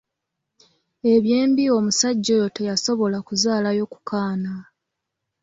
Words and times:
Eby'embi 1.13 1.63
omusajja 1.77 2.31
oyo 2.37 2.47
teyasobola 2.55 3.17
kuzaalayo 3.27 3.83
ku 3.91 3.99
kaana. 4.09 4.53